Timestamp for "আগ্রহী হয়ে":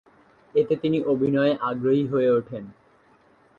1.69-2.29